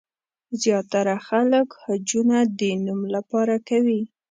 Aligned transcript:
زیاتره 0.61 1.15
خلک 1.27 1.67
حجونه 1.83 2.37
د 2.59 2.61
نوم 2.85 3.01
لپاره 3.15 3.55
کوي. 3.69 4.01